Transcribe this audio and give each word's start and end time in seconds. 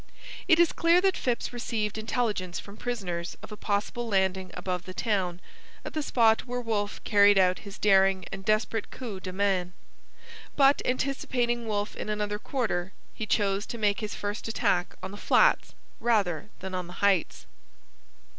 It 0.47 0.57
is 0.59 0.71
clear 0.71 0.99
that 1.01 1.15
Phips 1.15 1.53
received 1.53 1.95
intelligence 1.95 2.57
from 2.59 2.75
prisoners 2.75 3.37
of 3.43 3.51
a 3.51 3.55
possible 3.55 4.07
landing 4.07 4.49
above 4.55 4.85
the 4.85 4.95
town, 4.95 5.39
at 5.85 5.93
the 5.93 6.01
spot 6.01 6.47
where 6.47 6.59
Wolfe 6.59 7.03
carried 7.03 7.37
out 7.37 7.59
his 7.59 7.77
daring 7.77 8.25
and 8.31 8.43
desperate 8.43 8.89
coup 8.89 9.19
de 9.19 9.31
main. 9.31 9.73
But, 10.55 10.81
anticipating 10.85 11.67
Wolfe 11.67 11.95
in 11.95 12.09
another 12.09 12.39
quarter, 12.39 12.93
he 13.13 13.27
chose 13.27 13.67
to 13.67 13.77
make 13.77 13.99
his 13.99 14.15
first 14.15 14.47
attack 14.47 14.95
on 15.03 15.11
the 15.11 15.17
flats 15.17 15.75
rather 15.99 16.49
than 16.61 16.73
on 16.73 16.87
the 16.87 16.93
heights. 17.05 17.45